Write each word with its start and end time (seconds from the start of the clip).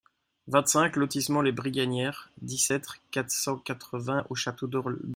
vingt-cinq 0.47 0.95
lotissement 0.95 1.43
Les 1.43 1.51
Brigannieres, 1.51 2.31
dix-sept, 2.41 2.87
quatre 3.11 3.29
cent 3.29 3.59
quatre-vingts 3.59 4.25
au 4.31 4.35
Château-d'Oléron 4.35 4.97